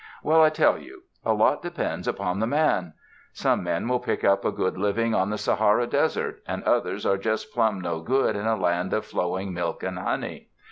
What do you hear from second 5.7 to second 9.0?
Desert, and others are just plum no good in a land